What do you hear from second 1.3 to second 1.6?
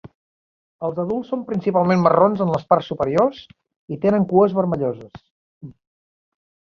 són